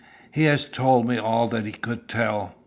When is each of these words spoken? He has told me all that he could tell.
He 0.31 0.45
has 0.45 0.65
told 0.65 1.07
me 1.07 1.19
all 1.19 1.47
that 1.49 1.67
he 1.67 1.71
could 1.71 2.07
tell. 2.09 2.55